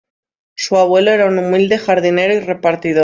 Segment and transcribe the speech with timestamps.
[0.55, 2.99] Su abuelo era un humilde jardinero y repartidor.